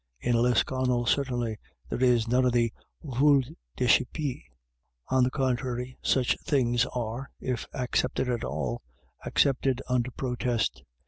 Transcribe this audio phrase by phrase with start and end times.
[0.19, 2.71] In Lisconnel, certainly, there is none of this
[3.03, 3.45] vult
[3.77, 4.41] decipu
[5.09, 8.81] On the contrary, such things are, if accepted at all,
[9.23, 10.81] accepted under protest.